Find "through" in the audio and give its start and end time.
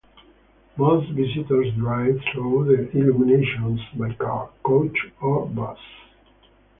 2.33-2.75